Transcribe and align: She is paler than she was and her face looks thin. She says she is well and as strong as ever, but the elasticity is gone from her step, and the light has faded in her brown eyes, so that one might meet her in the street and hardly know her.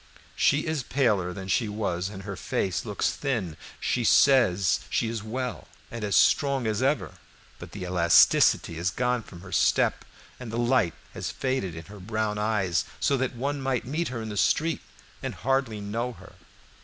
She 0.35 0.65
is 0.65 0.81
paler 0.81 1.31
than 1.31 1.47
she 1.47 1.69
was 1.69 2.09
and 2.09 2.23
her 2.23 2.35
face 2.35 2.85
looks 2.85 3.11
thin. 3.11 3.55
She 3.79 4.03
says 4.03 4.79
she 4.89 5.07
is 5.09 5.21
well 5.21 5.67
and 5.91 6.03
as 6.03 6.15
strong 6.15 6.65
as 6.65 6.81
ever, 6.81 7.19
but 7.59 7.71
the 7.71 7.83
elasticity 7.85 8.79
is 8.79 8.89
gone 8.89 9.21
from 9.21 9.41
her 9.41 9.51
step, 9.51 10.03
and 10.39 10.51
the 10.51 10.57
light 10.57 10.95
has 11.13 11.29
faded 11.29 11.75
in 11.75 11.85
her 11.85 11.99
brown 11.99 12.39
eyes, 12.39 12.83
so 12.99 13.15
that 13.17 13.35
one 13.35 13.61
might 13.61 13.85
meet 13.85 14.07
her 14.07 14.23
in 14.23 14.29
the 14.29 14.37
street 14.37 14.81
and 15.21 15.35
hardly 15.35 15.79
know 15.79 16.13
her. 16.13 16.33